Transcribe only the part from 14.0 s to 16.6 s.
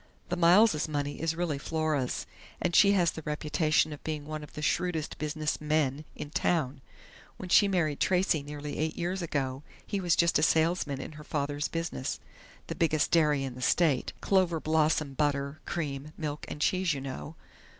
'Cloverblossom' butter, cream, milk